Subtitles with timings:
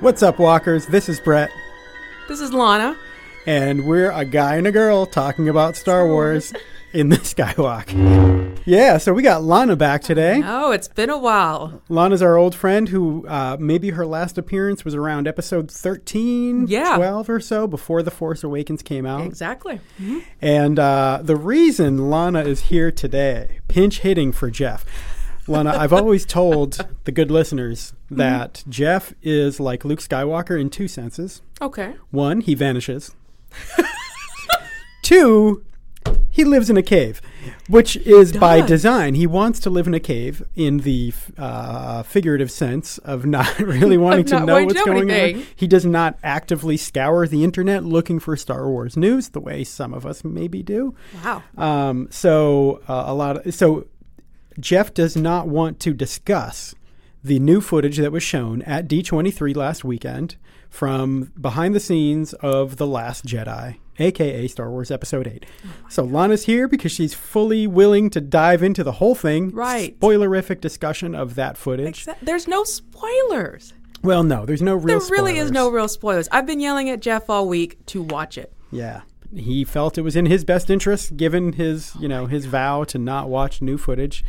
[0.00, 0.86] What's up, walkers?
[0.86, 1.50] This is Brett,
[2.28, 2.96] This is Lana.
[3.46, 6.52] and we're a guy and a girl talking about Star Wars
[6.92, 8.60] in the Skywalk.
[8.66, 10.42] Yeah, so we got Lana back today.
[10.44, 11.82] Oh, it's been a while.
[11.88, 16.96] Lana's our old friend who uh, maybe her last appearance was around episode 13, Yeah.
[16.96, 19.22] 12 or so before The Force Awakens came out.
[19.22, 19.80] Exactly.
[20.42, 24.84] And uh, the reason Lana is here today, pinch hitting for Jeff.
[25.46, 30.88] Lana, I've always told the good listeners that Jeff is like Luke Skywalker in two
[30.88, 31.42] senses.
[31.60, 31.94] Okay.
[32.10, 33.14] One, he vanishes.
[35.02, 35.62] Two,
[36.30, 37.20] he lives in a cave,
[37.68, 39.14] which is by design.
[39.14, 43.96] He wants to live in a cave in the uh, figurative sense of not really
[43.96, 45.46] wanting to not know to what's know going on.
[45.54, 49.94] He does not actively scour the internet looking for Star Wars news the way some
[49.94, 50.96] of us maybe do.
[51.24, 51.42] Wow.
[51.56, 53.86] Um, so uh, a lot of so
[54.58, 56.74] Jeff does not want to discuss
[57.22, 60.36] the new footage that was shown at D23 last weekend
[60.68, 65.46] from behind the scenes of The Last Jedi, aka Star Wars Episode 8.
[65.88, 69.50] so Lana's here because she's fully willing to dive into the whole thing.
[69.52, 69.98] Right.
[70.00, 72.06] Spoilerific discussion of that footage.
[72.20, 73.72] There's no spoilers.
[74.02, 76.28] Well, no, there's no real there really is no real spoilers.
[76.30, 78.52] I've been yelling at Jeff all week to watch it.
[78.70, 79.00] Yeah.
[79.36, 82.98] He felt it was in his best interest, given his, you know, his vow to
[82.98, 84.24] not watch new footage.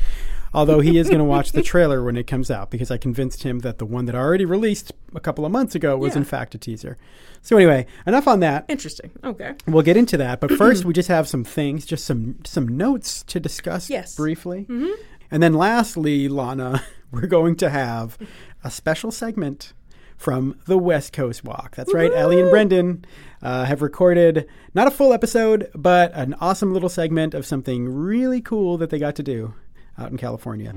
[0.54, 3.44] Although he is going to watch the trailer when it comes out, because I convinced
[3.44, 6.20] him that the one that I already released a couple of months ago was Yeah.
[6.20, 6.98] in fact a teaser.
[7.42, 8.64] So anyway, enough on that.
[8.70, 9.12] Interesting.
[9.24, 9.54] Okay.
[9.68, 13.22] We'll get into that, but first we just have some things, just some some notes
[13.24, 14.16] to discuss Yes.
[14.16, 14.94] briefly, mm-hmm.
[15.30, 16.82] and then lastly, Lana,
[17.12, 18.18] we're going to have
[18.64, 19.74] a special segment
[20.18, 21.76] from the West Coast Walk.
[21.76, 23.06] That's right, Ellie and Brendan
[23.42, 28.42] uh, have recorded not a full episode, but an awesome little segment of something really
[28.42, 29.54] cool that they got to do
[29.98, 30.72] out in California.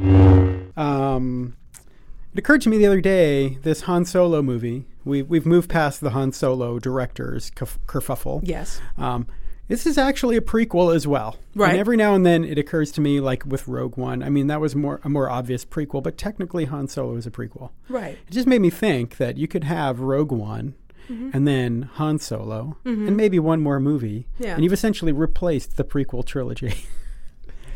[0.76, 1.56] Um,
[2.32, 4.86] it occurred to me the other day this Han Solo movie.
[5.04, 8.40] We, we've moved past the Han Solo director's kerf- kerfuffle.
[8.44, 8.80] Yes.
[8.96, 9.26] Um,
[9.68, 11.36] this is actually a prequel as well.
[11.54, 11.70] Right.
[11.70, 14.22] And every now and then it occurs to me, like with Rogue One.
[14.22, 17.30] I mean, that was more a more obvious prequel, but technically Han Solo is a
[17.30, 17.70] prequel.
[17.88, 18.18] Right.
[18.26, 20.74] It just made me think that you could have Rogue One.
[21.10, 21.30] Mm-hmm.
[21.32, 24.54] And then Han Solo, and maybe one more movie, Yeah.
[24.54, 26.74] and you've essentially replaced the prequel trilogy.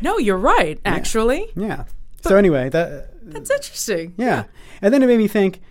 [0.01, 0.79] No, you're right.
[0.85, 1.85] Actually, yeah.
[2.21, 4.13] So anyway, that that's interesting.
[4.17, 4.43] yeah.
[4.81, 5.61] And then it made me think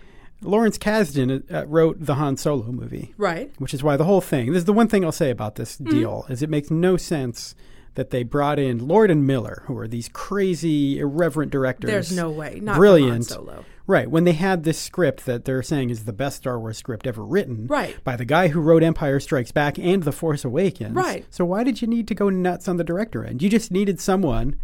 [0.43, 3.51] Lawrence Kasdan uh, wrote the Han Solo movie, Right.
[3.57, 5.77] which is why the whole thing, this is the one thing I'll say about this
[5.77, 5.91] Mm-hmm.
[5.91, 7.55] deal, is it makes no sense
[7.95, 11.91] that they brought in Lord and Miller, who are these crazy, irreverent directors.
[11.91, 12.59] There's no way.
[12.61, 13.11] Not Brilliant.
[13.11, 13.65] Han Solo.
[13.85, 14.09] Right.
[14.09, 17.23] When they had this script that they're saying is the best Star Wars script ever
[17.23, 17.67] written.
[17.67, 18.01] Right.
[18.03, 20.95] By the guy who wrote Empire Strikes Back and The Force Awakens.
[20.95, 21.25] Right.
[21.29, 23.41] So why did you need to go nuts on the director end?
[23.43, 24.55] You just needed someone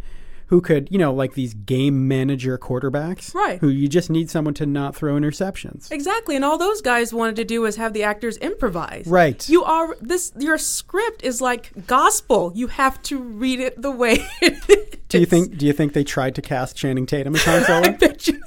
[0.50, 3.32] who could, you know, like these game manager quarterbacks.
[3.36, 3.60] Right.
[3.60, 5.92] Who you just need someone to not throw interceptions.
[5.92, 6.34] Exactly.
[6.34, 9.06] And all those guys wanted to do was have the actors improvise.
[9.06, 9.48] Right.
[9.48, 10.32] You are this.
[10.36, 12.50] Your script is like gospel.
[12.52, 14.26] You have to read it the way.
[14.42, 14.98] It is.
[15.08, 17.90] do you think do you think they tried to cast Channing Tatum as Han I
[17.90, 18.40] bet you.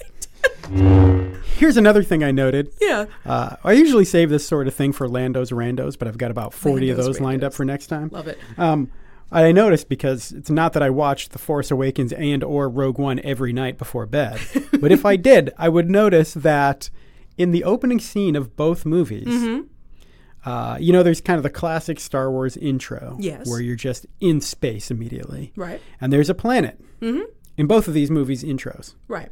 [1.56, 2.74] Here's another thing I noted.
[2.82, 3.06] Yeah.
[3.26, 6.54] Uh, I usually save this sort of thing for Lando's Randos, but I've got about
[6.54, 8.10] 40 of Lando's those lined up for next time.
[8.12, 8.38] Love it.
[8.58, 8.92] Um,
[9.34, 13.20] I noticed because it's not that I watched The Force Awakens and or Rogue One
[13.22, 14.40] every night before bed,
[14.80, 16.90] but if I did, I would notice that
[17.38, 20.50] in the opening scene of both movies, Mm-hmm.
[20.50, 23.50] uh, you know, there's kind of the classic Star Wars intro, Yes.
[23.50, 25.82] where you're just in space immediately, Right.
[26.02, 27.24] and there's a planet Mm-hmm.
[27.58, 28.94] in both of these movies' intros.
[29.08, 29.30] Right.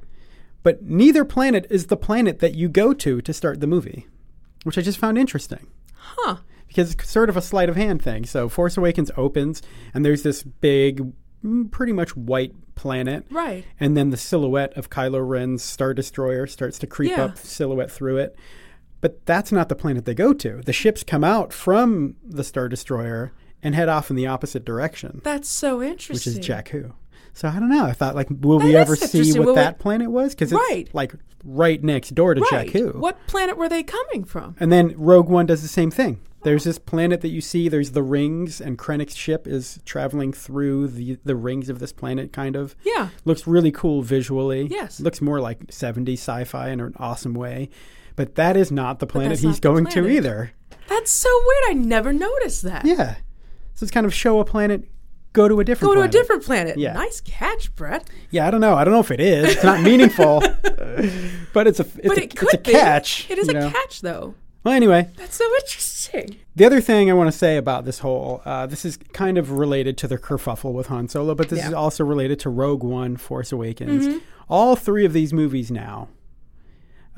[0.63, 4.07] But neither planet is the planet that you go to to start the movie,
[4.63, 6.37] which I just found interesting Huh.
[6.71, 8.25] Because it's sort of a sleight of hand thing.
[8.25, 9.61] So Force Awakens opens,
[9.93, 11.11] and there's this big,
[11.43, 13.25] mm, pretty much white planet.
[13.29, 13.65] Right.
[13.79, 17.25] And then the silhouette of Kylo Ren's Star Destroyer starts to creep Yeah.
[17.25, 18.35] up silhouette through it.
[19.01, 20.61] But that's not the planet they go to.
[20.65, 25.21] The ships come out from the Star Destroyer and head off in the opposite direction,
[25.23, 26.15] That's so interesting.
[26.33, 26.93] which is Jakku.
[27.33, 27.85] So I don't know.
[27.85, 30.33] I thought, like, will we ever see what Will we- that planet was?
[30.35, 30.89] Because it's Right.
[30.93, 31.13] like
[31.45, 32.67] right next door to Right.
[32.69, 32.95] Jakku.
[32.95, 34.55] What planet were they coming from?
[34.59, 36.19] And then Rogue One does the same thing.
[36.43, 37.69] There's this planet that you see.
[37.69, 42.33] There's the rings, and Krennic's ship is traveling through the the rings of this planet.
[42.33, 43.09] Kind of Yeah.
[43.25, 44.67] looks really cool visually.
[44.69, 44.99] Yes.
[44.99, 47.69] looks more like 70s sci-fi in an awesome way.
[48.15, 50.51] But that is not the planet he's going to either.
[50.89, 51.63] That's so weird.
[51.69, 52.85] I never noticed that.
[52.85, 53.15] Yeah,
[53.73, 54.83] so it's kind of show a planet,
[55.31, 55.93] go to a different.
[55.93, 56.11] Planet.
[56.11, 56.77] Go to a different planet.
[56.77, 56.93] Yeah.
[56.93, 58.09] Nice catch, Brett.
[58.31, 58.75] Yeah, I don't know.
[58.75, 59.53] I don't know if it is.
[59.55, 60.41] It's not meaningful,
[61.53, 62.71] but it's a it's But a, it could it's a be.
[62.71, 63.29] catch.
[63.29, 63.69] It is a know?
[63.71, 64.35] catch, though.
[64.63, 66.37] Well, anyway, That's so interesting.
[66.55, 69.51] The other thing I want to say about this whole, uh, this is kind of
[69.53, 71.69] related to the kerfuffle with Han Solo, but this Yeah.
[71.69, 74.07] is also related to Rogue One, Force Awakens.
[74.07, 74.17] Mm-hmm.
[74.49, 76.09] All three of these movies now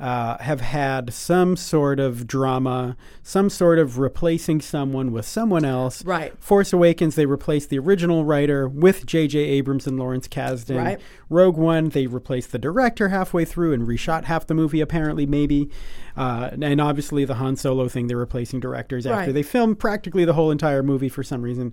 [0.00, 6.04] uh, have had some sort of drama, some sort of replacing someone with someone else.
[6.04, 6.36] Right.
[6.42, 9.38] Force Awakens, they replaced the original writer with J.J.
[9.38, 10.78] Abrams and Lawrence Kasdan.
[10.78, 11.00] Right.
[11.30, 15.70] Rogue One, they replaced the director halfway through and reshot half the movie, apparently, maybe.
[16.16, 19.32] Uh, and obviously, the Han Solo thing, they're replacing directors after Right.
[19.32, 21.72] they filmed practically the whole entire movie for some reason.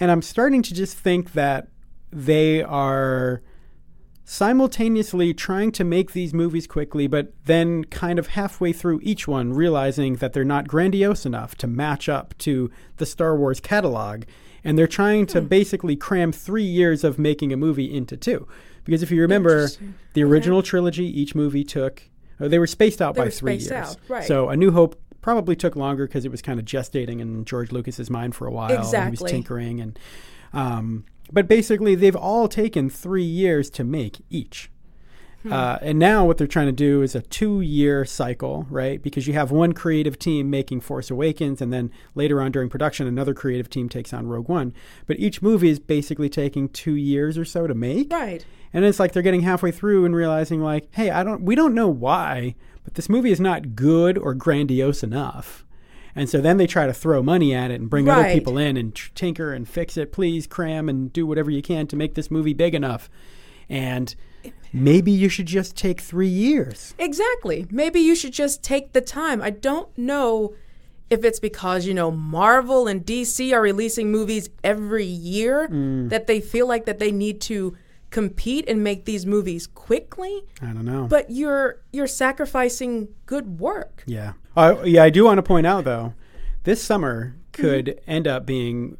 [0.00, 1.68] And I'm starting to just think that
[2.10, 3.42] they are
[4.30, 9.54] simultaneously trying to make these movies quickly, but then kind of halfway through each one
[9.54, 14.24] realizing that they're not grandiose enough to match up to the Star Wars catalog.
[14.62, 18.46] And they're trying to basically cram three years of making a movie into two.
[18.84, 19.70] Because if you remember,
[20.12, 22.02] the original trilogy, each movie took,
[22.38, 23.72] uh, they were spaced out They by three years.
[23.72, 24.24] out, right.
[24.24, 27.72] So A New Hope probably took longer because it was kind of gestating in George
[27.72, 28.64] Lucas's mind for a while.
[28.66, 29.30] and He was Exactly.
[29.30, 29.98] tinkering and,
[30.52, 34.70] um, but basically they've all taken three years to make each.
[35.42, 35.52] Hmm.
[35.52, 39.00] Uh, and now what they're trying to do is a two-year cycle, right?
[39.00, 43.06] Because you have one creative team making Force Awakens, and then later on during production,
[43.06, 44.74] another creative team takes on Rogue One.
[45.06, 48.12] But each movie is basically taking two years or so to make.
[48.12, 48.44] Right.
[48.72, 51.74] And it's like they're getting halfway through and realizing like, hey, I don't we don't
[51.74, 55.64] know why, but this movie is not good or grandiose enough.
[56.18, 58.76] And so then they try to throw money at it and bring other people in
[58.76, 62.14] and tr- tinker and fix it, please cram and do whatever you can to make
[62.14, 63.08] this movie big enough.
[63.68, 64.14] And
[64.72, 66.94] maybe you should just take 3 years.
[66.98, 67.66] Exactly.
[67.70, 69.40] Maybe you should just take the time.
[69.42, 70.54] I don't know
[71.10, 76.10] if it's because, you know, Marvel and DC are releasing movies every year Mm.
[76.10, 77.76] that they feel like that they need to
[78.10, 81.06] compete and make these movies quickly, I don't know.
[81.10, 84.02] but you're you're sacrificing good work.
[84.06, 84.32] Yeah.
[84.58, 86.14] Uh, yeah, I do want to point out though,
[86.64, 88.10] this summer could Mm-hmm.
[88.10, 88.98] end up being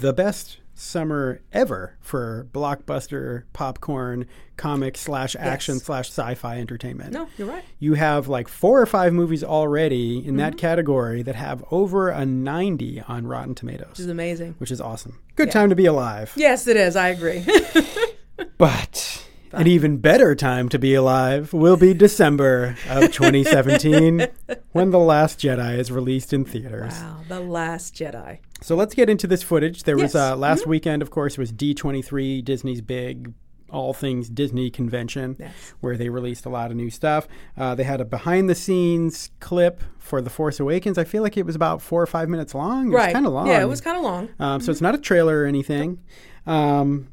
[0.00, 4.24] the best summer ever for blockbuster popcorn
[4.56, 5.84] comic slash action Yes.
[5.84, 7.12] slash sci-fi entertainment.
[7.12, 7.62] No, you're right.
[7.78, 10.36] You have like four or five movies already in Mm-hmm.
[10.38, 14.54] that category that have over a 90 on Rotten tomatoes Which is amazing.
[14.58, 15.18] which is awesome.
[15.36, 15.52] Good Yeah.
[15.52, 16.32] time to be alive.
[16.36, 16.96] Yes, it is.
[16.96, 17.44] I agree.
[18.56, 19.19] But
[19.52, 24.26] an even better time to be alive will be December of 2017
[24.72, 26.92] when The Last Jedi is released in theaters.
[26.92, 28.38] wow, The Last Jedi.
[28.62, 29.84] So let's get into this footage.
[29.84, 30.32] There was Yes.
[30.32, 33.32] uh, last weekend, of course, was D23, Disney's big
[33.72, 35.52] all things Disney convention, Yes.
[35.80, 37.28] where they released a lot of new stuff.
[37.56, 40.98] Uh, they had a behind the scenes clip for The Force Awakens.
[40.98, 42.88] I feel like it was about four or five minutes long.
[42.92, 43.46] It was kind of long.
[43.46, 44.28] Yeah, it was kind of long.
[44.40, 46.00] Um, so it's not a trailer or anything.
[46.48, 47.08] Um,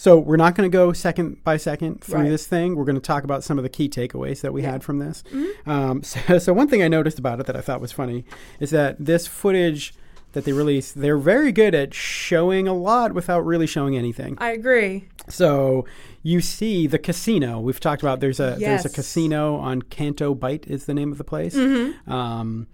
[0.00, 2.28] so we're not going to go second by second through Right.
[2.30, 2.76] this thing.
[2.76, 5.24] We're going to talk about some of the key takeaways that we had from this.
[5.66, 8.24] Um, so, so one thing I noticed about it that I thought was funny
[8.60, 9.92] is that this footage
[10.34, 14.36] that they released, they're very good at showing a lot without really showing anything.
[14.38, 15.08] I agree.
[15.28, 15.84] So
[16.22, 17.58] you see the casino.
[17.58, 18.94] We've talked about there's a there's a Mm-hmm.
[18.94, 21.56] casino on Canto Bight is the name of the place.
[22.06, 22.66] Um,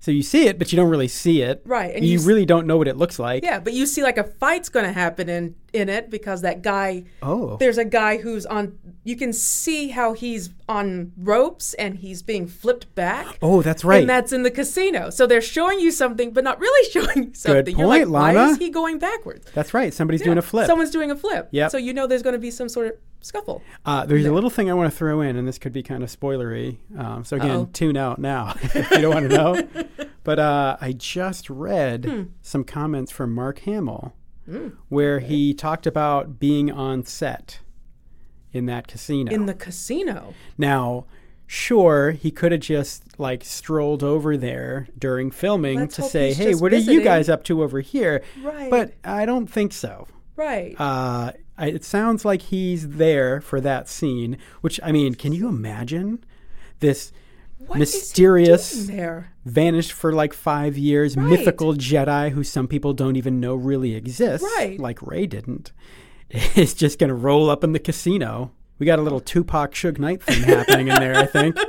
[0.00, 1.60] so you see it, but you don't really see it.
[1.64, 3.42] Right, and you, you s- really don't know what it looks like.
[3.42, 6.62] Yeah, but you see like a fight's going to happen in in it because that
[6.62, 7.56] guy Oh.
[7.58, 12.46] there's a guy who's on you can see how he's on ropes and he's being
[12.46, 13.38] flipped back.
[13.42, 14.00] Oh, that's right.
[14.00, 15.10] And that's in the casino.
[15.10, 17.76] So they're showing you something but not really showing you something.
[17.78, 19.46] You're point, like, why is he going backwards?
[19.54, 19.92] That's right.
[19.94, 20.66] Somebody's doing a flip.
[20.66, 21.48] Someone's doing a flip.
[21.52, 23.62] yeah So you know there's going to be some sort of scuffle.
[23.84, 26.02] Uh, there's a little thing I want to throw in, and this could be kind
[26.02, 26.78] of spoilery.
[26.96, 27.70] Um, so again, Uh-oh.
[27.72, 29.68] tune out now if you don't want to know.
[30.24, 32.22] But uh, I just read Hmm.
[32.42, 34.12] some comments from Mark Hamill
[34.88, 37.60] where he talked about being on set
[38.52, 39.32] in that casino.
[39.32, 40.34] In the casino.
[40.56, 41.04] now,
[41.46, 46.54] sure, he could have just like strolled over there during filming Let's to say, "Hey,
[46.54, 48.70] what are you guys up to over here?" Right.
[48.70, 50.08] But I don't think so.
[50.36, 50.74] Right.
[50.78, 54.38] Uh, I, it sounds like he's there for that scene.
[54.60, 56.24] Which I mean, can you imagine
[56.80, 57.12] this
[57.68, 58.88] What mysterious,
[59.44, 61.26] vanished for like five years, Right.
[61.30, 64.78] mythical Jedi who some people don't even know really exists, Right.
[64.80, 65.72] like Rey didn't,
[66.56, 68.52] is just going to roll up in the casino.
[68.78, 71.56] We got a little Tupac Suge Knight thing happening in there, I think.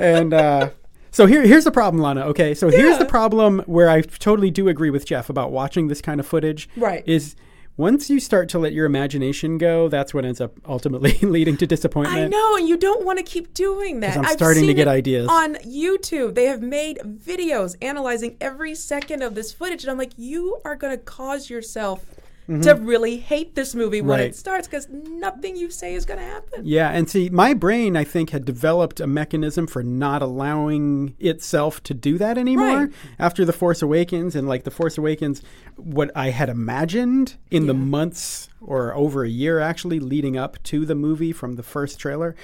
[0.00, 0.70] And uh,
[1.12, 2.22] so here, here's the problem, Lana.
[2.22, 6.00] Okay, so here's the problem where I totally do agree with Jeff about watching this
[6.02, 6.68] kind of footage.
[6.76, 7.04] Right.
[7.06, 7.36] Is
[7.76, 11.66] once you start to let your imagination go, that's what ends up ultimately leading to
[11.66, 12.18] disappointment.
[12.18, 14.16] I know, and you don't want to keep doing that.
[14.16, 15.28] I'm I've starting to get ideas.
[15.28, 16.34] on YouTube.
[16.34, 20.76] They have made videos analyzing every second of this footage, and I'm like, you are
[20.76, 22.04] going to cause yourself
[22.46, 24.20] to really hate this movie when Mm-hmm.
[24.22, 24.30] Right.
[24.30, 26.60] it starts because nothing you say is going to happen.
[26.64, 31.82] Yeah, and see, my brain, I think, had developed a mechanism for not allowing itself
[31.84, 32.92] to do that anymore Right.
[33.18, 34.36] after The Force Awakens.
[34.36, 35.42] And like The Force Awakens,
[35.76, 40.84] what I had imagined in the months or over a year actually leading up to
[40.84, 42.34] the movie from the first trailer.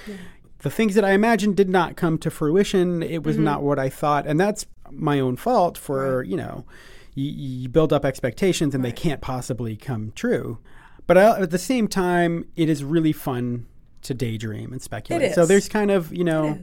[0.59, 3.01] the things that I imagined did not come to fruition.
[3.01, 3.23] It Mm-hmm.
[3.27, 6.65] was not what I thought, and that's my own fault for you know,
[7.13, 10.59] you, you build up expectations and they can't possibly come true.
[11.07, 13.65] But I, at the same time, it is really fun
[14.03, 15.33] to daydream and speculate.
[15.33, 16.59] So there's kind of you know,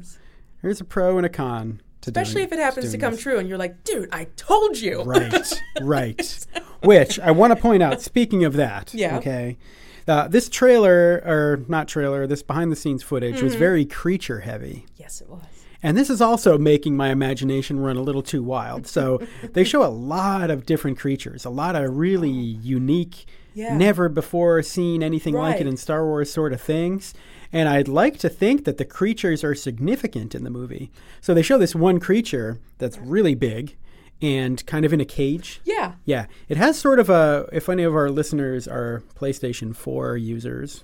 [0.62, 1.80] there's a pro and a con.
[2.02, 3.22] To Especially doing- if it happens to come this.
[3.22, 5.02] true and you're like, dude, I told you.
[5.02, 6.46] Right, right.
[6.82, 8.00] Which I want to point out.
[8.00, 9.18] Speaking of that, Yeah.
[9.18, 9.58] Okay,
[10.06, 13.58] uh, this trailer or not trailer, this behind the scenes footage was Mm-hmm.
[13.58, 15.42] very creature heavy, Yes, it was.
[15.82, 18.86] And this is also making my imagination run a little too wild.
[18.86, 19.20] So
[19.52, 22.60] they show a lot of different creatures, a lot of really oh.
[22.62, 23.76] unique, Yeah.
[23.76, 27.14] never before seen anything like it in Star Wars sort of things.
[27.52, 30.90] And I'd like to think that the creatures are significant in the movie.
[31.20, 33.76] So they show this one creature that's really big
[34.20, 35.60] and kind of in a cage.
[35.64, 35.92] Yeah.
[36.04, 37.48] Yeah, it has sort of a.
[37.52, 40.82] If any of our listeners are PlayStation 4 users,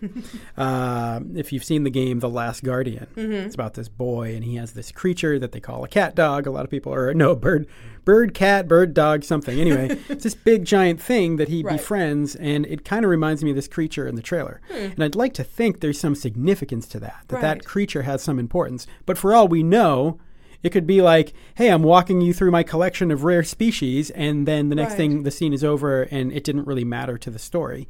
[0.57, 4.57] uh, if you've seen the game The Last Guardian, it's about this boy and he
[4.57, 6.47] has this creature that they call a cat dog.
[6.47, 7.67] A lot of people are no bird,
[8.05, 9.59] bird cat, bird dog, something.
[9.61, 11.79] Anyway, it's this big giant thing that he Right.
[11.79, 14.61] befriends, and it kind of reminds me of this creature in the trailer.
[14.71, 17.43] And I'd like to think there's some significance to that, that Right.
[17.43, 18.87] that creature has some importance.
[19.07, 20.19] But for all we know.
[20.64, 24.49] It could be like, "Hey, I'm walking you through my collection of rare species," and
[24.49, 24.97] then the next Right.
[24.97, 27.87] thing the scene is over, and it didn't really matter to the story.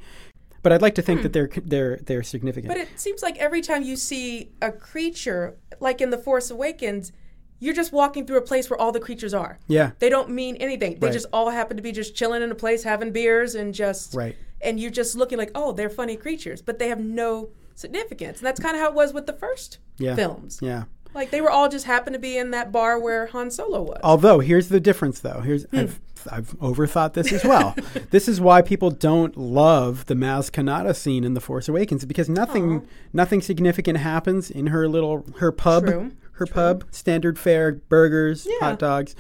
[0.63, 1.07] But I'd like to Hmm.
[1.07, 2.69] think that they're they're they're significant.
[2.69, 7.13] But it seems like every time you see a creature, like in The Force Awakens,
[7.61, 9.59] you're just walking through a place where all the creatures are.
[9.69, 10.99] yeah, They don't mean anything.
[10.99, 11.13] They Right.
[11.13, 14.35] just all happen to be just chilling in a place, having beers, and just right.
[14.61, 18.39] and you're just looking like, oh, they're funny creatures, but they have no significance.
[18.39, 20.17] And that's kind of how it was with the first Yeah.
[20.17, 20.59] films.
[20.61, 20.85] Yeah.
[21.15, 24.01] Like they were all just happened to be in that bar where Han Solo was.
[24.03, 25.41] Although here's the difference, though.
[25.41, 25.77] Here's Hmm.
[25.79, 26.01] I've
[26.33, 27.75] I've overthought this as well.
[28.11, 32.29] this is why people don't love the Maz Kanata scene in The Force Awakens because
[32.31, 38.47] nothing nothing significant happens in her little her pub True, her pub standard fare burgers
[38.49, 38.57] Yeah.
[38.71, 39.15] hot dogs,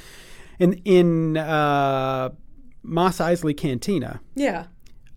[0.58, 2.30] in in uh,
[2.82, 4.20] Mos Eisley Cantina.
[4.34, 4.66] yeah.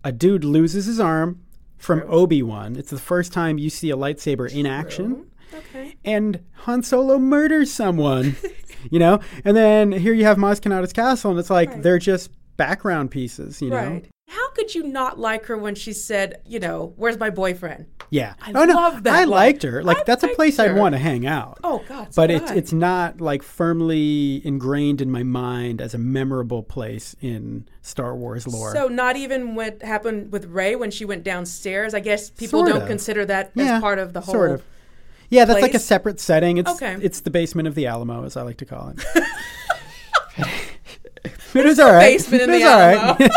[0.04, 1.42] a dude loses his arm
[1.78, 2.76] from Obi Wan.
[2.76, 5.96] It's the first time you see a lightsaber in action, Okay.
[6.06, 8.36] and Han Solo murders someone.
[8.92, 11.84] you know, and then here you have Maz Kanata's castle, and it's like Right.
[11.84, 13.62] they're just background pieces.
[13.62, 14.06] You know, Right.
[14.30, 17.86] How could you not like her when she said, you know, where's my boyfriend?
[18.10, 18.34] yeah.
[18.42, 19.30] I oh no, love that I line.
[19.30, 19.82] liked her.
[19.84, 21.60] Like I that's a place I'd want to hang out.
[21.64, 22.10] Oh God.
[22.16, 27.16] But did it's it's not like firmly ingrained in my mind as a memorable place
[27.22, 28.74] in Star Wars lore.
[28.74, 31.94] So not even what happened with Rey when she went downstairs.
[31.94, 32.88] I guess people Sort don't of.
[32.88, 34.34] consider that Yeah, as part of the whole.
[34.34, 34.64] sort of.
[35.30, 36.58] Yeah, that's like a separate setting.
[36.58, 36.98] It's Okay.
[37.02, 39.04] it's the basement of the Alamo, as I like to call it.
[41.54, 42.18] it was all right.
[42.18, 43.10] basement in It the Alamo.
[43.10, 43.28] all right.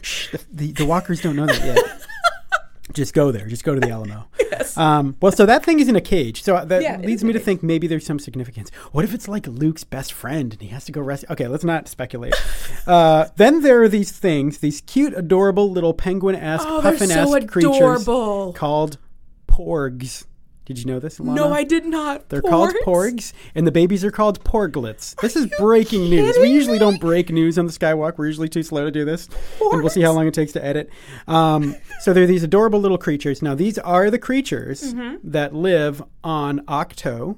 [0.02, 1.78] Shh, the, the, the walkers don't know that yet.
[2.92, 3.46] Just go there.
[3.46, 4.26] Just go to the Alamo.
[4.50, 4.76] Yes.
[4.76, 6.42] Um, well, so that thing is in a cage.
[6.42, 8.70] So that Yeah, leads me to think maybe there's some significance.
[8.90, 11.28] What if it's like Luke's best friend and he has to go rescue?
[11.32, 12.34] Okay, let's not speculate.
[12.88, 17.76] uh, then there are these things, these cute, adorable little penguin-esque, Oh, puffin-esque so creatures
[17.76, 18.52] adorable.
[18.54, 18.98] called
[19.64, 20.26] porgs.
[20.66, 21.34] Did you know this, Alana?
[21.34, 22.28] no, I did not.
[22.28, 25.16] They're called porgs, and the babies are called porglets.
[25.20, 26.36] This is breaking news.
[26.40, 26.78] We usually me?
[26.78, 28.18] don't break news on the Skywalk.
[28.18, 29.28] We're usually too slow to do this,
[29.72, 30.88] and we'll see how long it takes to edit.
[31.26, 33.42] Um, so they're these adorable little creatures.
[33.42, 35.28] Now, these are the creatures Mm-hmm.
[35.30, 37.36] that live on Ahch-To,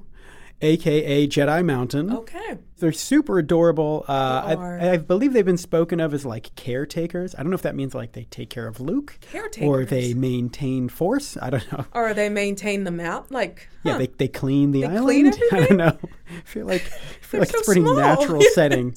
[0.63, 2.11] aka Jedi Mountain.
[2.11, 2.57] Okay.
[2.79, 4.03] They're super adorable.
[4.07, 4.79] Uh, They are.
[4.79, 7.35] I, I believe they've been spoken of as like caretakers.
[7.35, 9.17] I don't know if that means like they take care of Luke,
[9.61, 11.37] or they maintain Force.
[11.41, 11.85] I don't know.
[11.93, 15.33] Or they maintain the map, like Yeah, they, they clean the island.
[15.33, 15.97] clean I don't know.
[16.29, 16.89] I feel like I
[17.25, 17.95] feel like it's so pretty small.
[17.95, 18.55] natural Yes.
[18.55, 18.95] setting.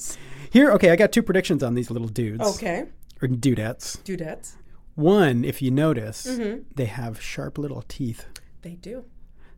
[0.49, 2.41] Here, okay, I got two predictions on these little dudes.
[2.55, 2.85] okay.
[3.21, 3.97] Or dudettes.
[4.03, 4.55] Dudettes.
[4.95, 6.63] One, if you notice, Mm-hmm.
[6.75, 8.25] they have sharp little teeth.
[8.63, 9.05] They do.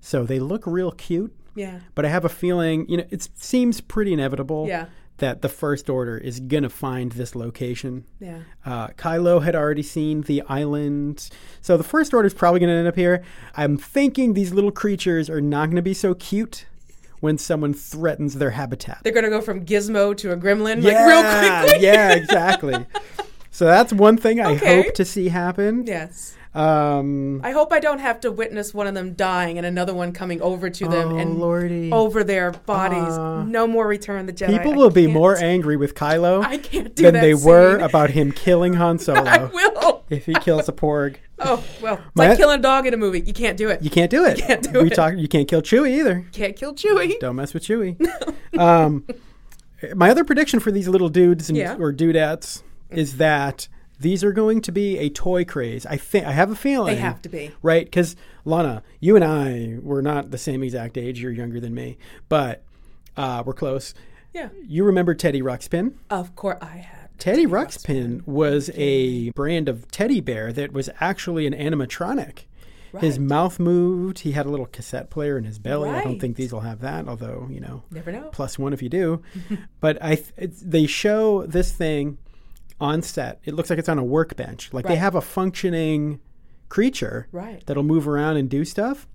[0.02, 1.80] So they look real cute, Yeah.
[1.96, 4.86] but I have a feeling, you know, it seems pretty inevitable Yeah.
[5.18, 8.06] that the First Order is going to find this location.
[8.20, 8.40] Yeah.
[8.66, 11.30] Uh, Kylo had already seen the island.
[11.62, 13.22] So the First Order is probably going to end up here.
[13.56, 16.66] I'm thinking these little creatures are not going to be so cute
[17.20, 19.00] when someone threatens their habitat.
[19.04, 21.22] They're gonna go from Gizmo to a Gremlin, like real
[21.68, 21.86] quickly.
[21.86, 22.86] yeah, exactly.
[23.52, 24.84] So that's one thing I Okay.
[24.84, 25.84] hope to see happen.
[25.86, 26.36] Yes.
[26.56, 30.12] Um, I hope I don't have to witness one of them dying and another one
[30.14, 31.92] coming over to them oh, and lordy.
[31.92, 33.18] over their bodies.
[33.18, 34.58] Uh, no more Return of the Jedi.
[34.58, 37.78] People I will be can't- more angry with Kylo I can't do than they were
[37.78, 39.24] about him killing Han Solo.
[39.26, 40.04] I will.
[40.10, 41.18] if he kills a porg.
[41.38, 43.22] Oh well, it's My- like killing a dog in a movie.
[43.22, 43.82] You can't do it.
[43.84, 44.40] You can't do it.
[44.40, 44.96] You can't do we it.
[44.96, 46.26] Talk, you can't kill Chewie either.
[46.32, 47.20] can't kill Chewie.
[47.20, 47.96] Don't mess with Chewie.
[48.60, 49.06] um,
[49.96, 51.76] my other prediction for these little dudes and, Yeah.
[51.80, 53.68] or dudettes is that
[54.00, 55.86] these are going to be a toy craze.
[55.86, 57.52] I think I have a feeling They have to be.
[57.62, 57.86] right?
[57.86, 58.16] Because
[58.46, 61.22] Lana, you and I were not the same exact age.
[61.22, 61.98] You're younger than me,
[62.30, 62.64] but
[63.18, 63.94] uh, we're close.
[64.34, 64.50] Yeah.
[64.68, 65.94] You remember Teddy Ruxpin?
[66.10, 67.10] Of course, I had.
[67.18, 72.44] Teddy Ruxpin was a brand of teddy bear that was actually an animatronic.
[73.00, 74.20] His mouth moved.
[74.20, 75.90] He had a little cassette player in his belly.
[75.92, 78.30] I don't think these will have that, although you know, Never know.
[78.32, 79.22] plus one if you do.
[79.80, 82.18] but I, th- it's, they show this thing
[82.80, 83.40] on set.
[83.46, 84.74] It looks like it's on a workbench.
[84.74, 86.20] Like they have a functioning
[86.70, 87.64] creature Right.
[87.66, 89.08] that'll move around and do stuff.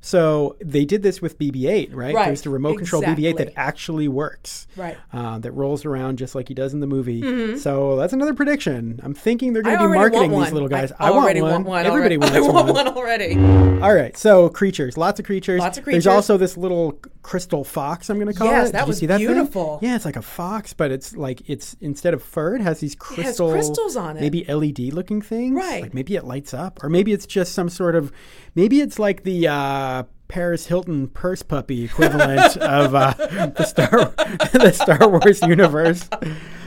[0.00, 2.14] So they did this with BB-8, right?
[2.14, 2.26] Right.
[2.26, 4.98] There's the remote control BB-8 that actually works Right.
[5.14, 7.56] uh, that rolls around just like he does in the movie.
[7.56, 9.00] So that's another prediction.
[9.02, 9.84] I'm thinking they're going Mm-hmm.
[9.84, 10.92] To be marketing these little guys.
[10.98, 11.86] I, already want one.
[11.86, 12.34] Everybody already.
[12.34, 12.84] wants I want one.
[12.84, 13.34] one already.
[13.82, 15.60] All right, so creatures, lots of creatures.
[15.60, 16.04] Lots of creatures.
[16.04, 18.08] There's also this little crystal fox.
[18.08, 18.72] I'm going to call Yes, it.
[18.72, 19.26] that Did you was see that thing?
[19.26, 19.80] beautiful.
[19.82, 22.92] Yeah, it's like a fox, but it's like it's instead of fur, it has these
[22.92, 24.20] has crystal, crystals on it.
[24.20, 25.56] Maybe LED looking things.
[25.56, 25.82] Right.
[25.82, 28.12] Like maybe it lights up, or maybe it's just some sort of,
[28.54, 29.48] maybe it's like the.
[29.48, 33.88] Uh, Paris Hilton purse puppy equivalent of uh, the Star
[34.54, 36.08] the Star Wars universe,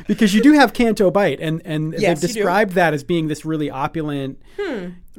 [0.07, 2.29] because you do have Canto Bight, and and Yes, they've.
[2.29, 2.35] Hmm.
[2.35, 4.41] described that as being this really opulent,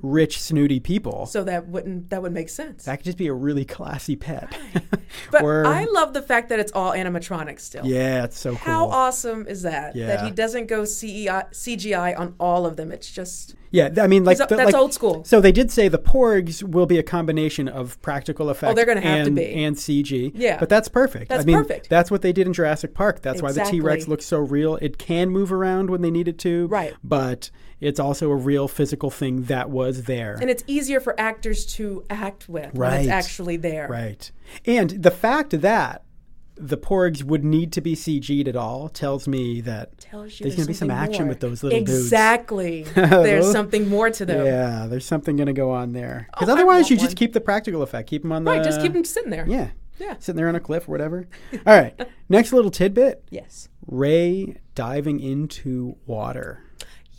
[0.03, 1.27] rich, snooty people.
[1.27, 2.85] So that wouldn't that would make sense.
[2.85, 4.57] That could just be a really classy pet.
[5.31, 7.85] But or- I love the fact that it's all animatronic still.
[7.87, 8.59] yeah, it's so cool.
[8.59, 9.95] How awesome is that?
[9.95, 12.93] That he doesn't go CEI, CGI on all of them.
[12.93, 15.25] It's just yeah, I mean, like the- that's like- old school.
[15.25, 18.71] So they did say the Porgs will be a combination of practical effects.
[18.71, 19.65] Oh, they're have to and, be.
[19.65, 20.33] and CG.
[20.35, 20.59] Yeah.
[20.59, 21.31] but that's perfect.
[21.31, 21.89] That's I mean, perfect.
[21.89, 23.23] That's what they did in Jurassic Park.
[23.23, 24.78] That's why the T Rex looks so real.
[24.81, 26.67] It can move around when they need it to.
[26.69, 26.95] Right.
[27.05, 30.35] But it's also a real physical thing that was there.
[30.41, 33.87] and it's easier for actors to act with when it's actually there.
[33.89, 34.31] Right.
[34.67, 36.03] And the fact that
[36.61, 40.65] the Porgs would need to be CG'd at all tells me that Tells there's going
[40.65, 41.29] to be some action more.
[41.29, 41.93] with those little dudes.
[41.93, 42.83] Exactly.
[42.95, 44.45] There's something more to them.
[44.45, 46.27] Yeah, there's something going to go on there.
[46.33, 48.09] Because Oh, otherwise, you just keep the practical effect.
[48.11, 48.51] Keep them on the.
[48.51, 49.47] Right, just keep them sitting there.
[49.49, 49.69] Yeah.
[50.01, 50.15] Yeah.
[50.19, 51.29] Sitting there on a cliff or whatever.
[51.65, 51.95] All right.
[52.29, 53.69] Next little tidbit Yes.
[53.89, 56.63] Rey diving into water.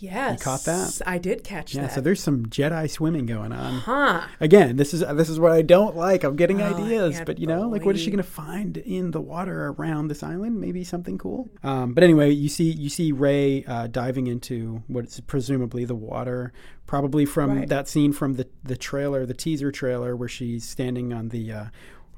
[0.01, 0.41] Yes.
[0.41, 1.01] caught that?
[1.05, 1.91] I did catch Yeah, that.
[1.91, 3.79] so there's some Jedi swimming going on.
[3.82, 4.21] huh.
[4.39, 6.23] Again, this is this is what I don't like.
[6.23, 9.12] I'm getting Oh, ideas, but you know, like what is she going to find in
[9.12, 10.62] the water around this island?
[10.62, 11.49] Maybe something cool.
[11.63, 16.53] Um, but anyway, you see you see Rey uh, diving into what's presumably the water,
[16.88, 17.67] probably from Right.
[17.67, 21.51] that scene from the the trailer, the teaser trailer, where she's standing on the.
[21.51, 21.65] Uh,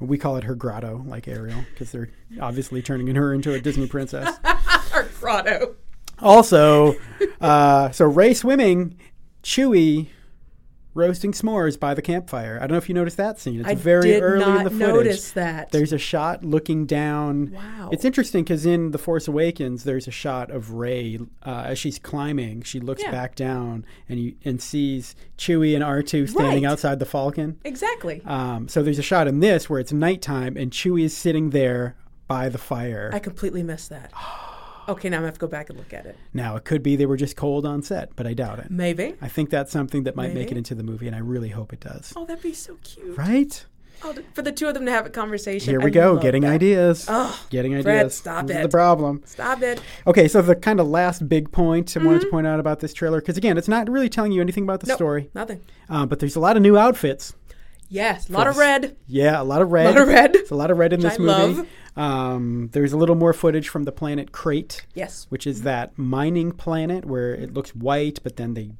[0.01, 2.09] we call it her grotto, like Ariel, because they're
[2.39, 4.35] obviously turning her into a Disney princess.
[4.93, 5.75] Our grotto.
[6.19, 6.95] Also,
[7.39, 8.97] uh, so Rey swimming,
[9.43, 10.07] Chewie
[10.93, 12.57] roasting s'mores by the campfire.
[12.57, 13.59] I don't know if you noticed that scene.
[13.61, 14.87] It's I very did early not in the footage.
[15.05, 15.71] notice that.
[15.71, 17.51] There's a shot looking down.
[17.51, 17.89] Wow.
[17.91, 21.97] It's interesting because in The Force Awakens, there's a shot of Rey uh, as she's
[21.97, 22.63] climbing.
[22.63, 23.11] She looks Yeah.
[23.11, 26.71] back down and you, and sees Chewie and R2 standing Right.
[26.71, 27.57] outside the Falcon.
[27.63, 28.21] exactly.
[28.25, 31.95] Um, so there's a shot in this where it's nighttime and Chewie is sitting there
[32.27, 33.09] by the fire.
[33.13, 34.11] I completely missed that.
[34.89, 36.17] Okay, now I have to go back and look at it.
[36.33, 38.71] now it could be they were just cold on set, but I doubt it.
[38.71, 39.15] Maybe.
[39.21, 41.71] I think that's something that might make it into the movie, and I really hope
[41.73, 42.13] it does.
[42.15, 43.17] Oh, that'd be so cute.
[43.17, 43.65] Right?
[44.03, 45.69] Oh, for the two of them to have a conversation.
[45.71, 46.49] Here I we go, getting that.
[46.53, 47.05] ideas.
[47.07, 47.83] Oh, getting ideas.
[47.85, 48.63] Fred, stop This is it.
[48.63, 49.21] the problem.
[49.27, 49.79] Stop it.
[50.07, 52.93] Okay, so the kind of last big point I wanted to point out about this
[52.93, 54.89] trailer, because again, it's not really telling you anything about the Mm-hmm.
[54.93, 55.61] Nope, story, Nothing.
[55.87, 57.35] um, but there's a lot of new outfits.
[57.91, 58.95] Yes, a lot of red.
[59.05, 59.87] Yeah, a lot of red.
[59.87, 60.33] A Lot of red.
[60.33, 61.67] There's a lot of red in this movie.
[61.97, 65.27] Um, there's a little more footage from the planet Crait, Yes.
[65.29, 68.71] which is that mining planet where it looks white, but then they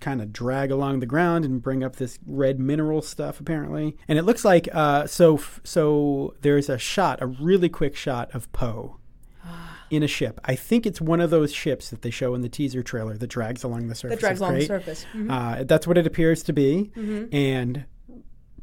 [0.00, 3.96] kind of drag along the ground and bring up this red mineral stuff apparently.
[4.08, 8.50] And it looks like uh, so so there's a shot, a really quick shot of
[8.52, 8.98] Poe
[9.90, 10.40] in a ship.
[10.44, 13.28] I think it's one of those ships that they show in the teaser trailer that
[13.28, 14.16] drags along the surface.
[14.16, 15.06] That drags along the surface.
[15.14, 15.30] Mhm.
[15.30, 16.90] Uh, that's what it appears to be.
[16.96, 17.34] Mm-hmm.
[17.34, 17.84] And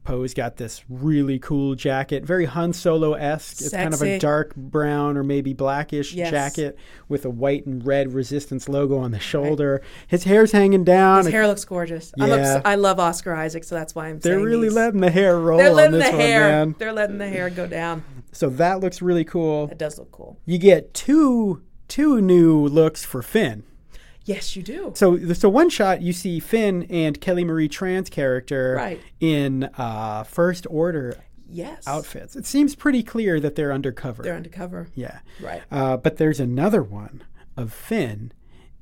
[0.04, 3.62] Poe's got this really cool jacket, very Han Solo esque.
[3.62, 6.30] It's kind of a dark brown or maybe blackish Yes.
[6.30, 9.82] jacket with a white and red resistance logo on the shoulder.
[10.08, 11.24] His hair's hanging down.
[11.24, 12.12] His hair looks gorgeous.
[12.18, 12.62] Yeah.
[12.66, 15.58] I love Oscar Isaac, so that's why I'm They're saying really letting the hair roll
[15.58, 16.50] They're on letting this the one, hair.
[16.50, 16.76] man.
[16.78, 18.04] They're letting the hair go down.
[18.34, 19.70] So that looks really cool.
[19.72, 20.38] It does look cool.
[20.46, 23.64] You get two two new looks for Finn.
[24.26, 24.92] Yes, you do.
[24.96, 29.02] So, so one shot you see Finn and Kelly Marie Tran's character Right.
[29.20, 31.18] in uh, First Order
[31.50, 31.84] Yes.
[31.88, 32.36] outfits.
[32.36, 34.24] It seems pretty clear that they're undercover.
[34.24, 34.88] They're undercover.
[34.96, 35.20] yeah.
[35.42, 35.62] Right.
[35.70, 37.24] Uh, but there's another one
[37.58, 38.32] of Finn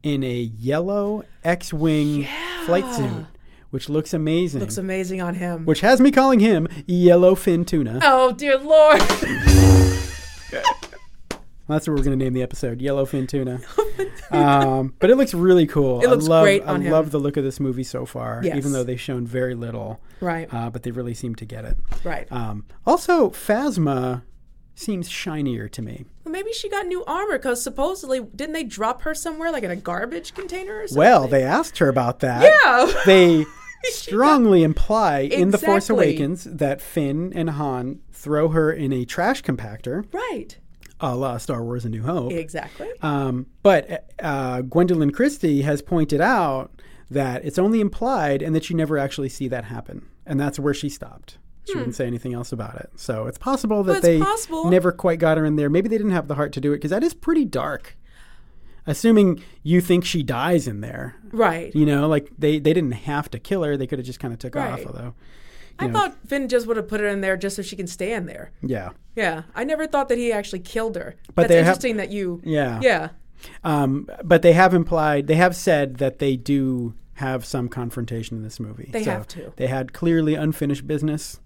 [0.04, 2.28] in a yellow X-wing
[2.66, 3.26] flight suit,
[3.72, 4.62] which looks amazing.
[4.62, 5.66] Looks amazing on him.
[5.66, 8.00] which has me calling him Yellow Fin Tuna.
[8.04, 9.02] Oh dear lord.
[11.72, 13.60] that's what we're going to name the episode Yellowfin Tuna.
[14.32, 16.02] um, but it looks really cool.
[16.02, 16.90] It looks I love, great I him.
[16.92, 18.58] love the look of this movie so far, Yes.
[18.58, 20.00] even though they've shown very little.
[20.20, 20.52] Right.
[20.54, 21.78] Uh, but they really seem to get it.
[22.04, 22.32] right.
[22.32, 24.24] Um, also, Phasma
[24.76, 26.06] seems shinier to me.
[26.24, 29.72] Well, maybe she got new armor because supposedly didn't they drop her somewhere like in
[29.72, 30.98] a garbage container or something?
[31.00, 32.44] Well, they asked her about that.
[32.44, 32.92] yeah.
[33.06, 33.46] They
[33.86, 39.42] strongly imply in The Force Awakens that Finn and Han throw her in a trash
[39.42, 40.58] compactor, right.
[41.02, 42.32] A la Star Wars A New Hope.
[42.32, 42.88] Exactly.
[43.02, 46.72] Um, but uh, Gwendoline Christie has pointed out
[47.10, 50.06] that it's only implied and that you never actually see that happen.
[50.26, 51.38] And that's where she stopped.
[51.68, 52.90] She wouldn't say anything else about it.
[52.96, 53.98] So it's possible that Hmm.
[53.98, 54.70] it's they possible.
[54.70, 55.70] never quite got her in there.
[55.70, 57.98] Maybe they didn't have the heart to do it because that is pretty dark.
[58.88, 61.16] Assuming you think she dies in there.
[61.32, 61.74] Right.
[61.76, 63.78] You know, like they, they didn't have to kill her.
[63.78, 64.72] They could have just kind of took Right.
[64.72, 65.14] off, although.
[65.84, 65.94] I know.
[65.94, 68.26] thought Finn just would have put her in there just so she can stay in
[68.26, 68.52] there.
[68.62, 68.90] Yeah.
[69.16, 69.44] Yeah.
[69.56, 71.16] I never thought that he actually killed her.
[71.36, 72.42] But That's interesting that you.
[72.44, 72.80] Yeah.
[72.82, 73.10] Yeah.
[73.64, 78.44] Um, but they have implied, they have said that they do have some confrontation in
[78.44, 78.90] this movie.
[78.92, 79.54] They So have to.
[79.58, 81.40] They had clearly unfinished business.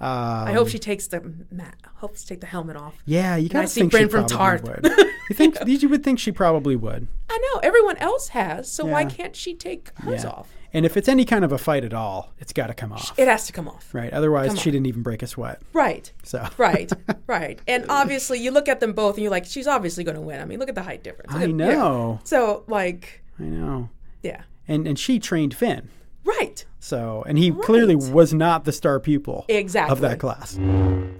[0.00, 0.08] Um,
[0.48, 1.76] I hope she takes the mat.
[1.96, 2.94] Hope she take the helmet off.
[3.04, 4.62] Yeah, you gotta think Brienne she from probably Tarth.
[4.62, 4.86] would.
[5.28, 7.06] You think you would think she probably would.
[7.28, 10.30] I know everyone else has, so why can't she take hers Yeah.
[10.30, 10.48] off?
[10.72, 13.18] And if it's any kind of a fight at all, it's got to come off.
[13.18, 13.92] It has to come off.
[13.92, 14.12] Right.
[14.12, 15.60] Otherwise, she didn't even break a sweat.
[15.72, 16.12] Right.
[16.22, 16.92] So Right.
[17.26, 17.60] right.
[17.66, 20.40] And obviously, you look at them both, and you're like, she's obviously going to win.
[20.40, 21.32] I mean, look at the height difference.
[21.32, 21.56] Look I at- yeah.
[21.56, 22.20] know.
[22.24, 23.88] So, like, I know.
[24.22, 24.42] yeah.
[24.68, 25.88] And and she trained Finn.
[26.24, 26.64] Right.
[26.78, 29.92] So and he clearly was not the star pupil Exactly.
[29.92, 30.56] of that class.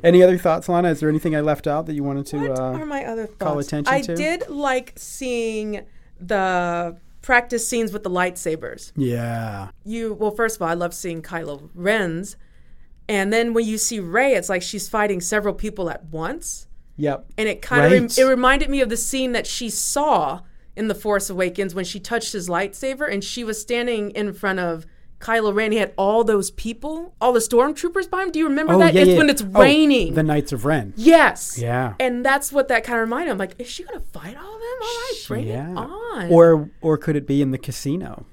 [0.04, 0.90] Any other thoughts, Lana?
[0.90, 2.48] Is there anything I left out that you wanted to?
[2.48, 3.38] What uh, are my other thoughts?
[3.40, 4.14] call attention I to?
[4.14, 5.84] did like seeing
[6.20, 8.92] the practice scenes with the lightsabers.
[8.96, 9.70] yeah.
[9.84, 12.36] You well, first of all, I love seeing Kylo Ren's,
[13.08, 17.26] and then when you see Rey, it's like she's fighting several people at once, Yep.
[17.38, 18.18] and it kind of Right.
[18.18, 20.40] it reminded me of the scene that she saw
[20.76, 24.58] in the Force Awakens when she touched his lightsaber, and she was standing in front
[24.60, 24.86] of.
[25.20, 28.30] Kylo Ren, he had all those people, all the stormtroopers by him.
[28.32, 28.94] Do you remember Oh that?
[28.94, 29.16] yeah, it's yeah.
[29.18, 30.14] when it's Oh, raining.
[30.14, 30.94] the Knights of Ren.
[30.96, 31.58] yes.
[31.58, 31.94] Yeah.
[32.00, 33.32] And that's what that kind of reminded me.
[33.32, 34.78] I'm like, is she gonna fight all of them?
[34.82, 35.70] All right, bring yeah.
[35.72, 36.28] it on.
[36.32, 38.24] Or or could it be in the casino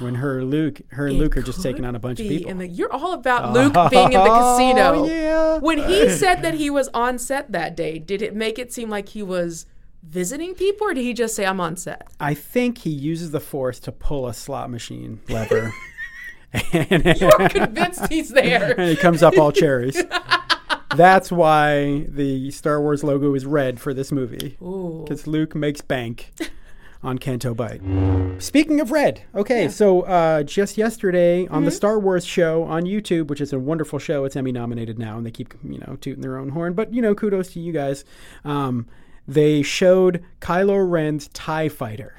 [0.00, 2.52] when her Luke her and It Luke are just taking on a bunch of people?
[2.54, 5.04] the- you're all about oh, Luke being in the Oh, casino.
[5.06, 5.58] yeah.
[5.58, 8.90] When he said that he was on set that day, did it make it seem
[8.90, 9.66] like he was
[10.02, 12.08] visiting people, or did he just say, "I'm on set"?
[12.18, 15.72] I think he uses the force to pull a slot machine lever.
[16.72, 18.72] and, You're convinced he's there.
[18.78, 20.02] and it comes up all cherries.
[20.94, 24.56] That's why the Star Wars logo is red for this movie.
[24.60, 26.32] Because Luke makes bank
[27.02, 27.80] on Canto Bight.
[28.42, 31.76] Speaking of red, okay, so uh, just yesterday on the Mm-hmm.
[31.76, 35.24] Star Wars show on YouTube, which is a wonderful show, it's Emmy nominated now, and
[35.24, 36.74] they keep you know tooting their own horn.
[36.74, 38.04] But you know, kudos to you guys.
[38.44, 38.86] Um,
[39.26, 42.14] they showed Kylo Ren's Tie Fighter.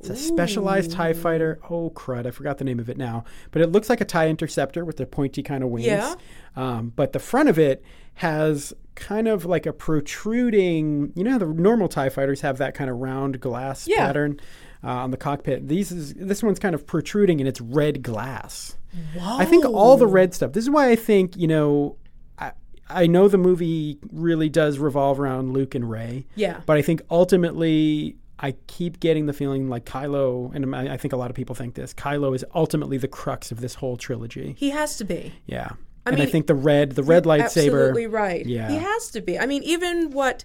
[0.00, 1.58] It's a specialized TIE fighter.
[1.68, 2.26] Oh, crud.
[2.26, 3.24] I forgot the name of it now.
[3.50, 5.86] But it looks like a TIE interceptor with the pointy kind of wings.
[5.86, 6.14] Yeah.
[6.54, 7.82] Um, but the front of it
[8.14, 12.74] has kind of like a protruding, you know how the normal TIE fighters have that
[12.74, 14.06] kind of round glass Yeah.
[14.06, 14.40] pattern
[14.84, 15.66] uh, on the cockpit?
[15.68, 18.76] These is, this one's kind of protruding and it's red glass.
[19.20, 20.52] I think all the red stuff.
[20.52, 21.96] This is why I think, you know,
[22.38, 22.52] I,
[22.88, 26.26] I know the movie really does revolve around Luke and Rey.
[26.36, 26.60] Yeah.
[26.66, 31.16] But I think ultimately, I keep getting the feeling like Kylo, and I think a
[31.16, 34.54] lot of people think this, Kylo is ultimately the crux of this whole trilogy.
[34.58, 35.34] He has to be.
[35.46, 35.70] Yeah.
[36.06, 37.44] I and I think the red, the red lightsaber.
[37.44, 38.46] Absolutely right.
[38.46, 38.70] Yeah.
[38.70, 39.38] He has to be.
[39.38, 40.44] I mean, even what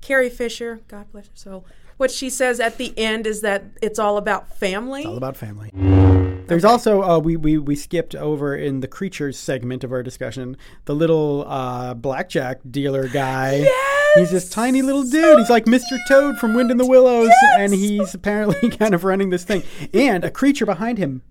[0.00, 3.98] Carrie Fisher, God bless her soul, what she says at the end is that it's
[3.98, 5.04] all about family.
[5.04, 5.70] all about family.
[6.46, 10.56] There's also uh, we, we we skipped over in the creatures segment of our discussion
[10.84, 13.56] the little uh, blackjack dealer guy.
[13.56, 14.18] Yes!
[14.18, 15.38] He's this tiny little dude.
[15.38, 15.98] He's like Mr.
[16.08, 19.62] Toad from Wind in the Willows, and he's apparently kind of running this thing.
[19.92, 21.22] And a creature behind him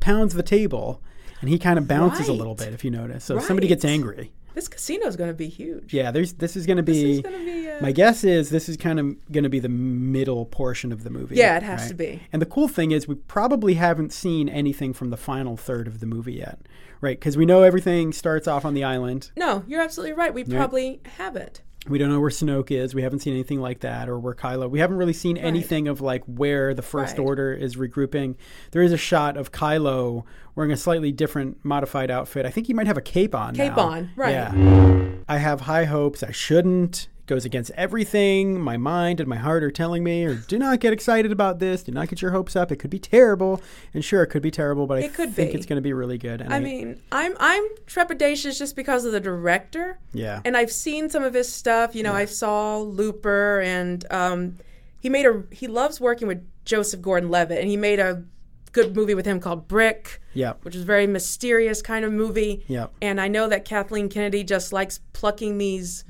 [0.00, 1.00] pounds the table,
[1.40, 3.24] and he kind of bounces a little bit if you notice.
[3.24, 4.32] So somebody gets angry.
[4.54, 5.92] This casino is going to be huge.
[5.94, 7.22] Yeah, there's this is going to be.
[7.22, 7.70] to be.
[7.70, 11.04] Uh, My guess is this is kind of going to be the middle portion of
[11.04, 11.36] the movie.
[11.36, 11.88] Yeah, it has right?
[11.88, 12.22] to be.
[12.32, 16.00] And the cool thing is, we probably haven't seen anything from the final third of
[16.00, 16.60] the movie yet,
[17.00, 17.18] right?
[17.18, 19.30] Because we know everything starts off on the island.
[19.36, 20.32] no, you're absolutely right.
[20.34, 21.62] We probably haven't.
[21.88, 22.94] We don't know where Snoke is.
[22.94, 24.70] We haven't seen anything like that, or where Kylo.
[24.70, 27.26] We haven't really seen anything of like where the First Right.
[27.26, 28.36] Order is regrouping.
[28.70, 32.46] There is a shot of Kylo wearing a slightly different, modified outfit.
[32.46, 33.56] I think he might have a cape on.
[33.56, 33.82] Cape now.
[33.82, 34.30] on, right.
[34.30, 35.10] Yeah.
[35.28, 36.22] I have high hopes.
[36.22, 37.08] I shouldn't.
[37.32, 40.22] Goes against everything my mind and my heart are telling me.
[40.26, 41.82] Or do not get excited about this.
[41.82, 42.70] Do not get your hopes up.
[42.70, 43.62] It could be terrible.
[43.94, 45.56] And sure, it could be terrible, but I could think be.
[45.56, 46.42] it's going to be really good.
[46.42, 49.98] And I mean, I'm I'm trepidatious just because of the director.
[50.12, 51.94] yeah, and I've seen some of his stuff.
[51.94, 54.58] You know, I saw Looper, and um,
[55.00, 55.44] he made a.
[55.50, 58.24] He loves working with Joseph Gordon-Levitt, and he made a
[58.72, 62.64] good movie with him called Brick, yeah, which is a very mysterious kind of movie.
[62.68, 62.88] yeah.
[63.00, 66.04] And I know that Kathleen Kennedy just likes plucking these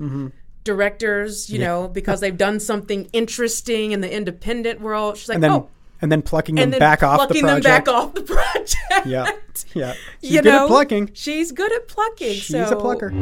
[0.64, 5.16] directors, you know, because they've done something interesting in the independent world.
[5.16, 5.68] She's like, And then oh,
[6.00, 7.86] and then plucking them then back off the plucking them project.
[7.86, 8.76] back off the project.
[9.06, 9.30] Yeah,
[9.74, 9.94] yeah.
[10.20, 11.10] She's you good know, at plucking.
[11.14, 12.34] She's good at plucking.
[12.34, 13.12] She's so, a plucker.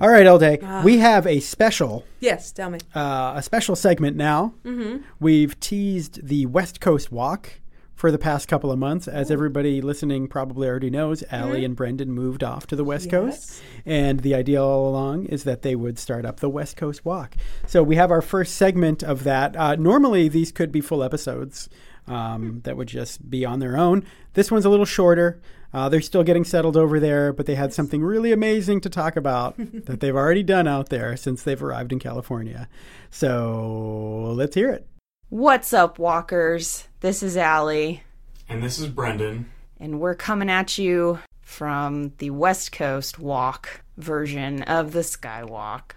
[0.00, 0.60] All right, Elday.
[0.62, 0.82] Ah.
[0.84, 2.78] we have a special Yes, tell me.
[2.94, 4.54] uh, a special segment now.
[4.64, 5.02] Mm-hmm.
[5.18, 7.60] We've teased the West Coast Walk
[8.00, 9.06] for the past couple of months.
[9.06, 13.62] As everybody listening probably already knows, Allie and Brendan moved off to the West Coast.
[13.84, 17.36] And the idea all along is that they would start up the West Coast Walk.
[17.66, 19.54] So we have our first segment of that.
[19.54, 21.68] Uh, normally, these could be full episodes
[22.06, 24.06] um, that would just be on their own.
[24.32, 25.42] This one's a little shorter.
[25.74, 29.14] Uh, they're still getting settled over there, but they had something really amazing to talk
[29.14, 32.66] about that they've already done out there since they've arrived in California.
[33.10, 34.86] So let's hear it.
[35.28, 36.88] What's up, walkers?
[37.00, 38.02] This is Allie,
[38.48, 39.50] And this is Brendan.
[39.78, 45.92] and we're coming at you from the West Coast Walk version of the Skywalk.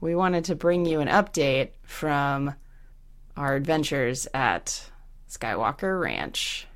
[0.00, 2.54] We wanted to bring you an update from
[3.36, 4.88] our adventures at
[5.28, 6.66] Skywalker Ranch.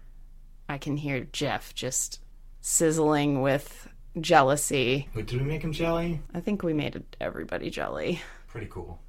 [0.68, 2.20] I can hear Jeff just
[2.60, 3.88] sizzling with
[4.20, 5.08] jealousy.
[5.14, 6.20] Wait, did we make him jelly?
[6.34, 8.20] I think we made everybody jelly.
[8.48, 9.00] Pretty cool.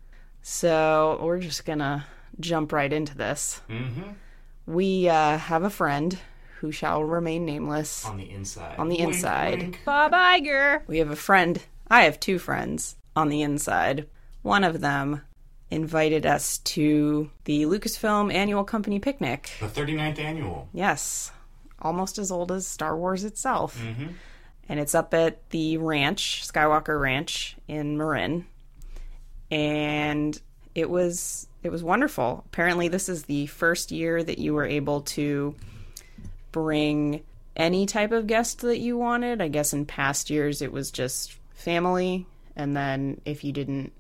[0.42, 2.06] So we're just gonna
[2.40, 3.62] jump right into this.
[3.70, 4.12] Mm-hmm.
[4.72, 6.18] We uh, have a friend
[6.60, 8.06] who shall remain nameless.
[8.06, 8.78] On the inside.
[8.78, 9.60] On the Wink, inside.
[9.60, 9.80] wink.
[9.84, 10.84] Bob Iger.
[10.88, 11.62] We have a friend.
[11.90, 14.08] I have two friends on the inside.
[14.44, 15.24] One of them
[15.70, 19.52] invited us to the Lucasfilm Annual Company Picnic.
[19.60, 20.70] The 39th annual.
[20.72, 21.34] Yes,
[21.82, 23.78] almost as old as Star Wars itself.
[23.78, 24.08] Mm-hmm.
[24.70, 28.46] And it's up at the ranch, Skywalker Ranch in Marin.
[29.50, 30.40] And
[30.76, 32.44] it was it was wonderful.
[32.48, 35.56] Apparently this is the first year that you were able to
[36.52, 37.24] bring
[37.56, 39.42] any type of guest that you wanted.
[39.42, 43.94] I guess in past years it was just family and then if you didn't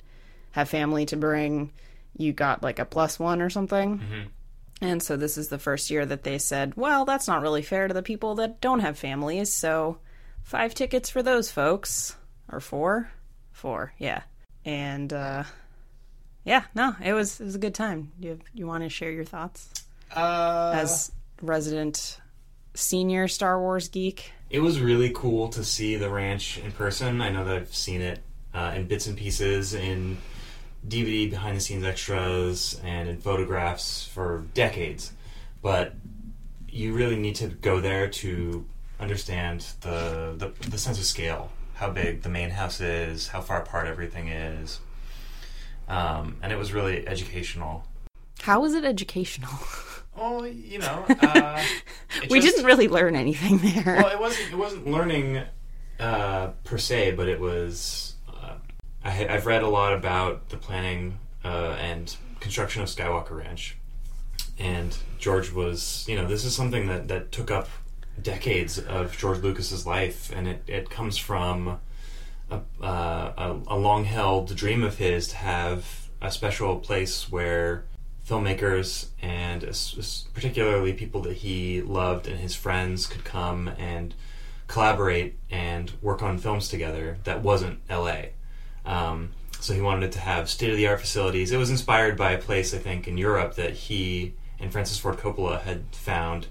[0.52, 1.72] have family to bring,
[2.18, 4.00] you got like a plus one or something.
[4.82, 7.88] And so this is the first year that they said, well, that's not really fair
[7.88, 9.54] to the people that don't have families.
[9.54, 10.00] So
[10.44, 12.16] five tickets for those folks.
[12.52, 13.12] Or four?
[13.52, 14.24] Four, yeah.
[14.66, 15.44] And uh
[16.46, 18.12] yeah, no, it was it was a good time.
[18.20, 19.70] You you want to share your thoughts
[20.16, 22.20] Uh, as resident
[22.74, 24.32] senior Star Wars geek?
[24.50, 27.22] it was really cool to see the ranch in person.
[27.22, 28.20] I know that I've seen it
[28.54, 30.18] uh, in bits and pieces in
[30.86, 35.14] DVD behind the scenes extras and in photographs for decades.
[35.62, 35.94] But
[36.70, 38.66] you really need to go there to
[39.00, 43.62] understand the, the the sense of scale, how big the main house is, how far
[43.62, 44.80] apart everything is.
[45.88, 47.84] Um, and it was really educational.
[48.42, 49.52] How was it educational?
[50.14, 51.64] Oh, you know, uh,
[52.30, 53.96] we just- didn't really learn anything there.
[53.98, 54.52] well, it wasn't.
[54.52, 55.42] It wasn't learning
[56.02, 58.16] uh, per se, but it was.
[58.28, 58.56] Uh,
[59.06, 63.78] I, I've read a lot about the planning uh, and construction of Skywalker Ranch,
[64.60, 66.06] and George was.
[66.10, 67.70] You know, this is something that that took up
[68.22, 71.80] decades of George Lucas's life, and it it comes from
[72.52, 77.86] a, uh, a, a long held dream of his to have a special place where
[78.28, 79.62] filmmakers and
[80.34, 84.14] particularly people that he loved and his friends could come and
[84.68, 88.22] collaborate and work on films together that wasn't LA.
[88.86, 91.52] Um, so he wanted it to have state of the art facilities.
[91.52, 95.18] It was inspired by a place, I think, in Europe that he and Francis Ford
[95.18, 96.48] Coppola had found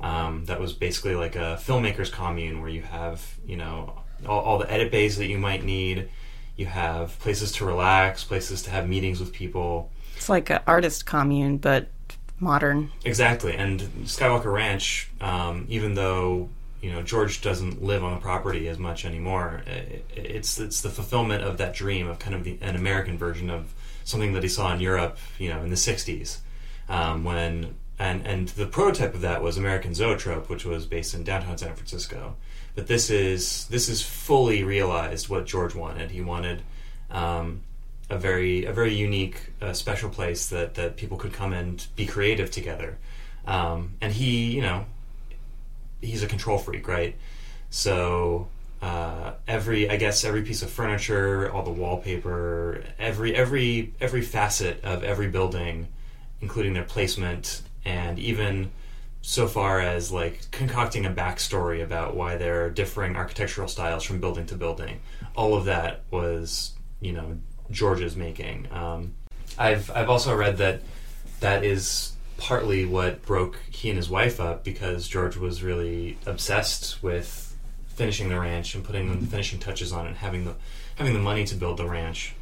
[0.00, 4.58] um, that was basically like a filmmaker's commune where you have, you know, all, all
[4.58, 6.08] the edit bays that you might need.
[6.56, 9.90] You have places to relax, places to have meetings with people.
[10.16, 11.88] It's like an artist commune, but
[12.38, 12.90] modern.
[13.04, 16.48] Exactly, and Skywalker Ranch, um, even though
[16.82, 20.90] you know George doesn't live on the property as much anymore, i- it's it's the
[20.90, 23.72] fulfillment of that dream of kind of the, an American version of
[24.04, 26.38] something that he saw in Europe, you know, in the '60s,
[26.88, 31.22] um, when and and the prototype of that was American Zoetrope, which was based in
[31.24, 32.36] downtown San Francisco.
[32.80, 36.12] But this is this is fully realized what George wanted.
[36.12, 36.62] He wanted.
[37.10, 37.60] Um,
[38.08, 42.06] a very a very unique uh, special place that that people could come and be
[42.06, 42.96] creative together
[43.46, 44.86] um, and he you know
[46.00, 47.16] he's a control freak right
[47.68, 48.48] so
[48.80, 54.82] uh, every I guess every piece of furniture, all the wallpaper, every every every facet
[54.82, 55.86] of every building,
[56.40, 58.70] including their placement and even
[59.22, 64.20] so far as like concocting a backstory about why there are differing architectural styles from
[64.20, 65.00] building to building.
[65.36, 67.38] All of that was you know
[67.70, 68.68] George's making.
[68.72, 69.14] Um,
[69.58, 70.82] I've I've also read that
[71.40, 77.02] that is partly what broke he and his wife up because George was really obsessed
[77.02, 77.56] with
[77.88, 80.54] finishing the ranch and putting the finishing touches on it, and having the
[80.96, 82.34] having the money to build the ranch.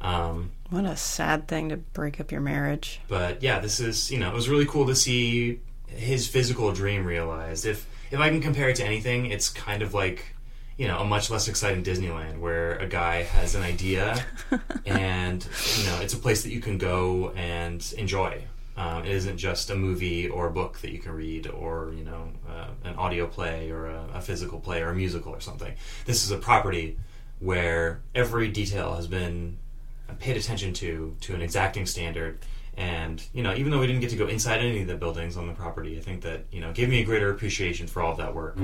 [0.00, 3.00] Um, What a sad thing to break up your marriage.
[3.08, 5.60] but yeah, this is you know it was really cool to see
[5.94, 7.66] his physical dream realized.
[7.66, 10.34] If if I can compare it to anything, it's kind of like
[10.76, 14.24] you know a much less exciting Disneyland where a guy has an idea
[14.86, 15.46] and
[15.78, 18.44] you know it's a place that you can go and enjoy.
[18.76, 22.04] Um, it isn't just a movie or a book that you can read, or you
[22.04, 25.72] know, uh, an audio play or a, a physical play or a musical or something.
[26.06, 26.98] This is a property
[27.38, 29.58] where every detail has been
[30.18, 32.40] paid attention to to an exacting standard.
[32.76, 35.36] And you know, even though we didn't get to go inside any of the buildings
[35.36, 38.12] on the property, I think that you know gave me a greater appreciation for all
[38.12, 38.58] of that work.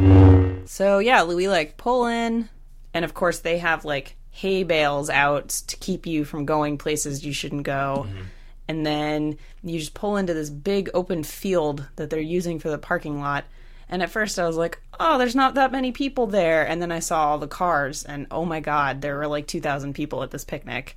[0.67, 2.49] So yeah, we like pull in,
[2.93, 7.25] and of course they have like hay bales out to keep you from going places
[7.25, 8.07] you shouldn't go.
[8.09, 8.23] Mm-hmm.
[8.69, 12.79] And then you just pull into this big open field that they're using for the
[12.79, 13.45] parking lot.
[13.89, 16.67] And at first I was like, oh, there's not that many people there.
[16.67, 19.95] And then I saw all the cars, and oh my God, there were like 2,000
[19.95, 20.97] people at this picnic.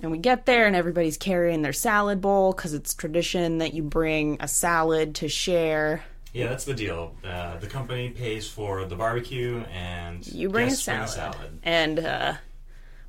[0.00, 3.82] And we get there, and everybody's carrying their salad bowl because it's tradition that you
[3.82, 6.04] bring a salad to share.
[6.32, 7.14] Yeah, that's the deal.
[7.24, 11.10] Uh, the company pays for the barbecue, and You bring a salad.
[11.10, 11.58] salad.
[11.62, 12.34] And uh,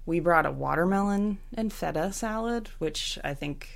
[0.06, 3.68] we brought a watermelon and feta salad, which I think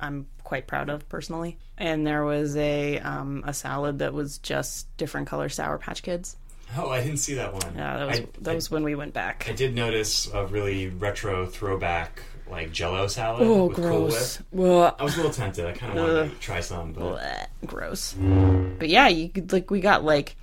[0.00, 1.58] I'm quite proud of personally.
[1.76, 6.36] And there was a um, a salad that was just different color Sour Patch Kids.
[6.78, 7.74] Oh, I didn't see that one.
[7.74, 9.46] Yeah, that was I, that was when we went back.
[9.48, 14.40] I, did notice a really retro throwback like Jello salad oh, Cool gross!
[14.52, 15.64] Well, I was a little tempted.
[15.64, 18.12] I kind of wanted to try some, but gross.
[18.12, 20.36] But yeah, you could like we got like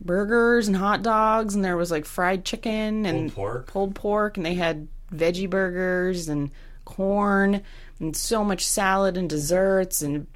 [0.00, 3.66] burgers and hot dogs, and there was like fried chicken and Pulled pork.
[3.66, 6.50] pulled pork, and they had veggie burgers and
[6.84, 7.62] corn
[7.98, 10.26] and so much salad and desserts and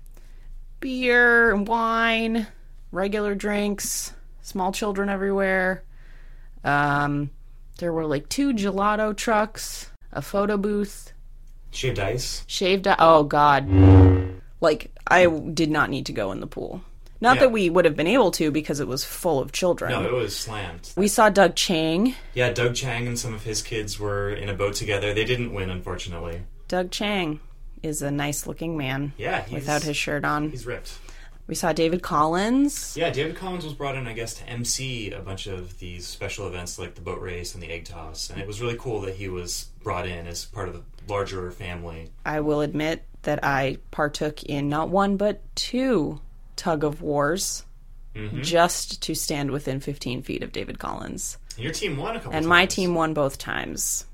[0.81, 2.47] beer and wine,
[2.91, 4.13] regular drinks,
[4.51, 5.83] small children everywhere.
[6.65, 7.31] Um,
[7.79, 11.13] there were like two gelato trucks, a photo booth,
[11.71, 12.45] shaved ice.
[12.47, 12.87] shaved.
[12.99, 13.69] Oh God!
[14.61, 16.83] Like I did not need to go in the pool.
[17.23, 17.41] Not Yeah.
[17.43, 19.93] that we would have been able to because it was full of children.
[19.93, 20.91] No, it was slammed.
[20.97, 22.15] we saw Doug Chiang.
[22.35, 25.13] Yeah, Doug Chiang and some of his kids were in a boat together.
[25.13, 26.43] They didn't win, unfortunately.
[26.67, 27.41] Doug Chiang
[27.83, 30.51] is a nice looking man Yeah, he's, without his shirt on.
[30.51, 30.93] He's ripped.
[31.51, 32.95] We saw David Collins.
[32.97, 36.47] Yeah, David Collins was brought in, I guess, to MC a bunch of these special
[36.47, 39.17] events like the boat race and the egg toss, and it was really cool that
[39.17, 40.83] he was brought in as part of the
[41.13, 42.09] larger family.
[42.25, 46.21] I will admit that I partook in not one but two
[46.55, 47.65] tug of wars
[48.15, 48.43] Mm-hmm.
[48.43, 51.39] just to stand within 15 feet of David Collins.
[51.55, 52.47] And your team won a couple And times.
[52.49, 54.05] my team won both times.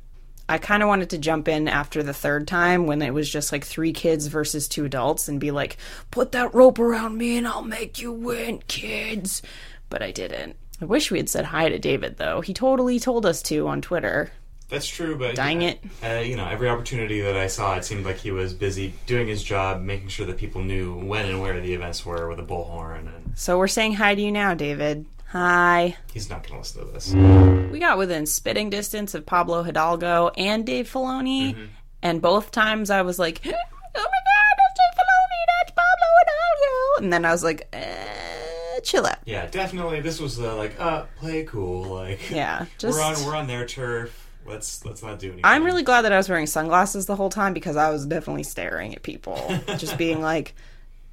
[0.48, 3.50] I kind of wanted to jump in after the third time when it was just
[3.50, 5.76] like three kids versus two adults and be like,
[6.10, 9.42] put that rope around me and I'll make you win, kids.
[9.90, 10.56] But I didn't.
[10.80, 12.42] I wish we had said hi to David, though.
[12.42, 14.30] He totally told us to on Twitter.
[14.68, 15.80] That's true, but Dang uh, it.
[16.02, 19.28] Uh, you know, every opportunity that I saw, it seemed like he was busy doing
[19.28, 22.42] his job, making sure that people knew when and where the events were with a
[22.42, 25.06] bullhorn, and So we're saying hi to you now, David.
[25.30, 25.96] Hi.
[26.12, 27.70] he's not going to listen to this.
[27.72, 31.64] We got within spitting distance of Pablo Hidalgo and Dave Filoni, Mm-hmm.
[32.02, 33.60] and both times I was like, "Oh my God,
[33.94, 39.46] that's Dave Filoni, that's Pablo Hidalgo," and then I was like, eh, "Chill out." Yeah,
[39.46, 40.00] definitely.
[40.00, 41.82] This was uh, like, uh, play cool.
[41.84, 42.96] Like, Yeah, just.
[42.96, 44.22] we're on we're on their turf.
[44.46, 45.42] Let's let's not do anything.
[45.44, 48.44] I'm really glad that I was wearing sunglasses the whole time because I was definitely
[48.44, 49.36] staring at people,
[49.76, 50.54] just being like,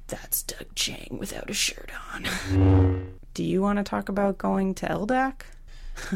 [0.06, 4.86] "That's Doug Chiang without a shirt on." Do you want to talk about going to
[4.86, 5.34] LDAC?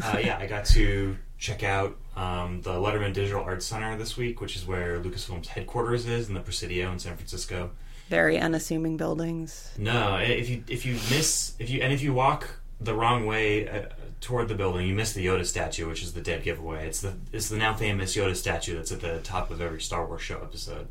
[0.03, 4.39] uh, yeah, I got to check out um, the Letterman Digital Arts Center this week,
[4.39, 7.71] which is where Lucasfilm's headquarters is in the Presidio in San Francisco.
[8.07, 9.71] Very unassuming buildings.
[9.77, 12.49] No, if you if you miss if you and if you walk
[12.81, 13.85] the wrong way uh,
[14.19, 16.87] toward the building, you miss the Yoda statue, which is the dead giveaway.
[16.87, 20.07] It's the it's the now famous Yoda statue that's at the top of every Star
[20.07, 20.87] Wars show episode.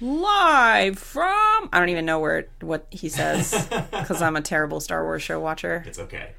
[0.00, 5.02] Live from I don't even know where what he says because I'm a terrible Star
[5.04, 5.84] Wars show watcher.
[5.86, 6.32] It's okay.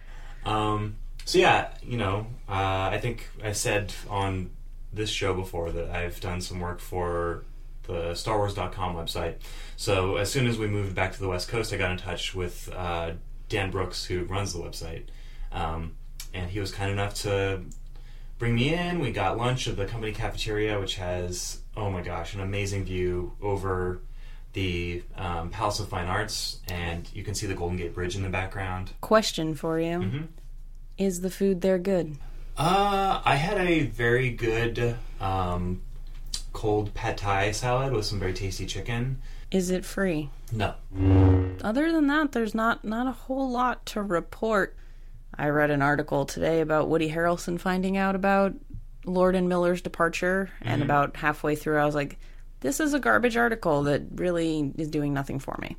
[0.45, 0.95] Um,
[1.25, 4.51] so yeah, you know, uh, I think I said on
[4.91, 7.43] this show before that I've done some work for
[7.83, 9.35] the StarWars.com website.
[9.75, 12.33] So as soon as we moved back to the West Coast, I got in touch
[12.33, 13.13] with uh,
[13.49, 15.05] Dan Brooks, who runs the website.
[15.51, 15.95] Um,
[16.33, 17.61] and he was kind enough to
[18.37, 18.99] bring me in.
[18.99, 23.33] We got lunch at the company cafeteria, which has oh my gosh, an amazing view
[23.41, 23.99] over
[24.53, 28.23] the um, Palace of Fine Arts, and you can see the Golden Gate Bridge in
[28.23, 28.91] the background.
[29.01, 30.27] Question for you: Mhm.
[30.97, 32.17] Is the food there good?
[32.57, 35.81] Uh, I had a very good um,
[36.51, 39.21] cold pad thai salad with some very tasty chicken.
[39.51, 40.29] Is it free?
[40.51, 40.73] No,
[41.63, 44.75] Other than that, there's not not a whole lot to report.
[45.37, 48.53] I read an article today about Woody Harrelson finding out about
[49.05, 50.83] Lord and Miller's departure, and mm-hmm.
[50.83, 52.17] about halfway through, I was like,
[52.59, 55.77] "This is a garbage article that really is doing nothing for me."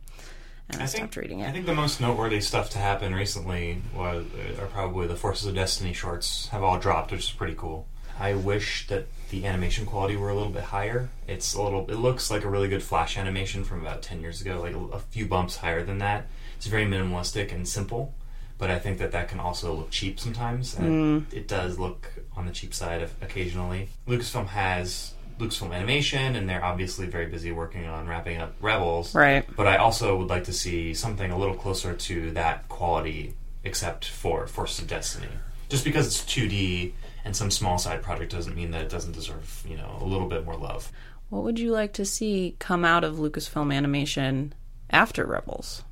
[0.68, 1.49] And I, I stopped think reading it.
[1.49, 4.25] I think the most noteworthy stuff to happen recently was
[4.59, 7.87] uh, are probably the Forces of Destiny shorts have all dropped, which is pretty cool.
[8.18, 11.09] I wish that the animation quality were a little bit higher.
[11.27, 11.91] It's a little.
[11.91, 14.97] It looks like a really good Flash animation from about ten years ago, like a,
[14.97, 16.27] a few bumps higher than that.
[16.57, 18.14] It's very minimalistic and simple,
[18.61, 22.13] but I think that that can also look cheap sometimes, and it, it does look
[22.37, 23.89] on the cheap side of, occasionally.
[24.07, 29.15] Lucasfilm has Lucasfilm Animation, and they're obviously very busy working on wrapping up Rebels.
[29.15, 29.47] Right.
[29.57, 33.35] But I also would like to see something a little closer to that quality,
[33.65, 35.29] except for Forces of Destiny.
[35.71, 36.93] Just because it's 2D
[37.25, 40.29] and some small side project doesn't mean that it doesn't deserve, you know, a little
[40.29, 40.93] bit more love.
[41.31, 44.53] What would you like to see come out of Lucasfilm Animation
[44.91, 45.83] after Rebels?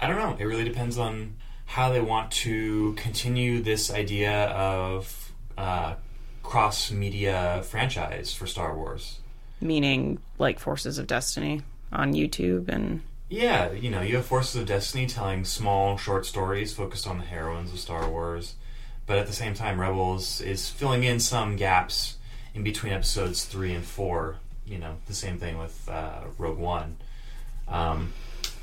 [0.00, 0.34] I don't know.
[0.38, 1.34] It really depends on
[1.70, 5.94] how they want to continue this idea of uh,
[6.42, 9.20] cross media franchise for Star Wars.
[9.60, 11.62] Meaning, like Forces of Destiny
[11.92, 16.72] on YouTube and Yeah, you know, you have Forces of Destiny telling small, short stories
[16.72, 18.56] focused on the heroines of Star Wars,
[19.06, 22.16] but at the same time, Rebels is filling in some gaps
[22.52, 24.38] in between episodes three and four.
[24.66, 26.96] You know, the same thing with uh, Rogue One.
[27.68, 28.12] Um,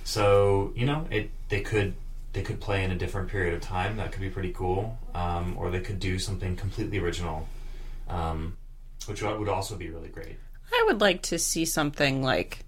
[0.03, 1.93] so you know, it they could
[2.37, 3.97] they could play in a different period of time.
[3.97, 7.47] That could be pretty cool, um, or they could do something completely original,
[8.07, 8.55] um,
[9.07, 10.37] which would also be really great.
[10.71, 12.59] I would like to see something like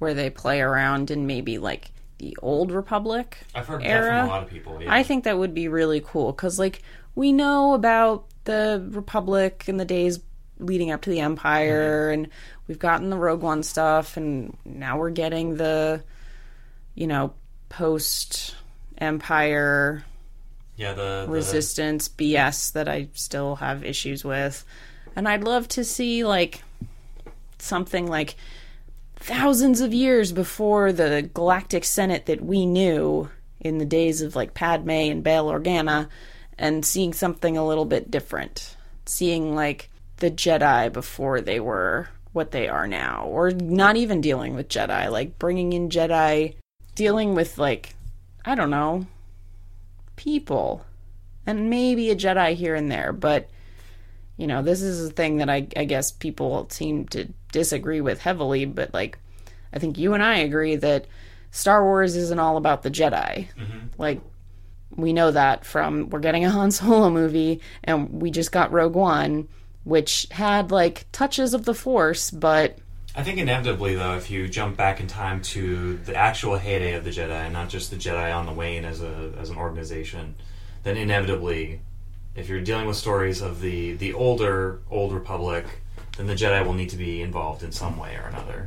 [0.00, 4.20] where they play around in maybe like the old Republic I've heard that era.
[4.22, 4.82] from a lot of people.
[4.82, 4.92] Yeah.
[4.92, 6.82] I think that would be really cool because, like,
[7.14, 10.18] we know about the Republic in the days
[10.58, 12.28] leading up to the Empire, and
[12.66, 16.02] we've gotten the Rogue One stuff, and now we're getting the,
[16.96, 17.34] you know,
[17.68, 18.56] post
[18.98, 20.04] Empire
[20.76, 24.64] yeah, the, the resistance BS that I still have issues with.
[25.14, 26.62] And I'd love to see like
[27.58, 28.36] something like
[29.16, 33.30] thousands of years before the Galactic Senate that we knew
[33.60, 36.08] in the days of like Padme and Bail Organa
[36.58, 38.76] and seeing something a little bit different.
[39.06, 44.54] Seeing like the Jedi before they were what they are now or not even dealing
[44.54, 46.54] with Jedi, like bringing in Jedi
[46.94, 47.94] dealing with like
[48.44, 49.06] I don't know,
[50.16, 50.84] people
[51.46, 53.48] and maybe a Jedi here and there, but
[54.36, 58.20] you know, this is a thing that I, I guess people seem to disagree with
[58.20, 59.18] heavily, but like,
[59.72, 61.06] I think you and I agree that
[61.50, 63.48] Star Wars isn't all about the Jedi.
[63.56, 63.78] Mm-hmm.
[63.98, 64.20] Like,
[64.96, 68.94] we know that from we're getting a Han Solo movie, and we just got Rogue
[68.94, 69.48] One,
[69.84, 72.78] which had like touches of the Force, but
[73.14, 77.04] I think inevitably, though, if you jump back in time to the actual heyday of
[77.04, 80.34] the Jedi, and not just the Jedi on the wane as a as an organization,
[80.82, 81.80] then inevitably,
[82.34, 85.66] if you're dealing with stories of the the older old Republic,
[86.16, 88.66] then the Jedi will need to be involved in some way or another.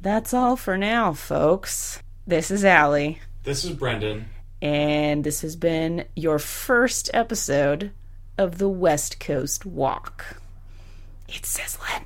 [0.00, 2.02] that's all for now, folks.
[2.26, 3.18] This is Allie.
[3.42, 4.26] This is Brendan.
[4.62, 7.90] And this has been your first episode
[8.38, 10.36] of the West Coast Walk.
[11.28, 12.04] It's Sizzlin'.